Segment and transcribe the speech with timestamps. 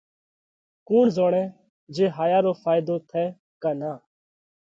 [0.87, 1.43] ڪُوڻ زوڻئه
[1.95, 3.23] جي هايا رو ڦائيڌو ٿئه
[3.61, 3.97] ڪا نان؟